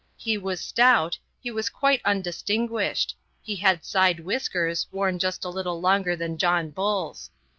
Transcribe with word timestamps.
He 0.17 0.35
was 0.35 0.59
stout; 0.59 1.19
he 1.39 1.51
was 1.51 1.69
quite 1.69 2.01
undistinguished; 2.03 3.11
and 3.11 3.21
he 3.45 3.55
had 3.57 3.85
side 3.85 4.19
whiskers, 4.21 4.87
worn 4.91 5.19
just 5.19 5.45
a 5.45 5.49
little 5.49 5.79
longer 5.79 6.15
than 6.15 6.39
John 6.39 6.71
Bull's. 6.71 7.29